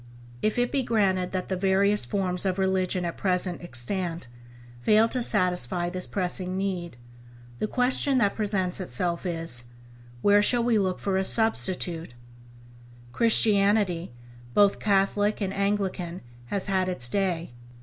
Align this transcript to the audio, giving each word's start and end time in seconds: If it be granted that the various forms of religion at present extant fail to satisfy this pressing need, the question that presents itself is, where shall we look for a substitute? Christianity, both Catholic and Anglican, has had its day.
If 0.41 0.57
it 0.57 0.71
be 0.71 0.81
granted 0.81 1.31
that 1.31 1.47
the 1.49 1.55
various 1.55 2.05
forms 2.05 2.43
of 2.43 2.57
religion 2.57 3.05
at 3.05 3.17
present 3.19 3.61
extant 3.61 4.25
fail 4.81 5.07
to 5.09 5.21
satisfy 5.21 5.91
this 5.91 6.07
pressing 6.07 6.57
need, 6.57 6.97
the 7.59 7.67
question 7.67 8.17
that 8.17 8.33
presents 8.33 8.79
itself 8.79 9.27
is, 9.27 9.65
where 10.23 10.41
shall 10.41 10.63
we 10.63 10.79
look 10.79 10.97
for 10.97 11.17
a 11.17 11.23
substitute? 11.23 12.15
Christianity, 13.11 14.11
both 14.55 14.79
Catholic 14.79 15.39
and 15.39 15.53
Anglican, 15.53 16.21
has 16.45 16.65
had 16.65 16.89
its 16.89 17.07
day. 17.07 17.53